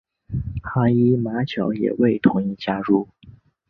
[0.63, 3.07] 哈伊马角也未同意加入。